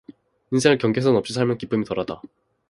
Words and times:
인생을 0.51 0.79
경계선 0.79 1.15
없이 1.15 1.31
살면 1.31 1.59
기쁨이 1.59 1.83
덜하다. 1.85 2.23